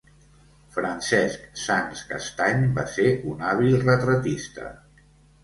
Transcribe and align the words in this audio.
Francesc 0.77 1.43
Sans 1.63 2.01
Castany 2.13 2.65
va 2.79 2.87
ser 2.95 3.07
un 3.35 3.45
hàbil 3.51 3.79
retratista. 3.85 4.73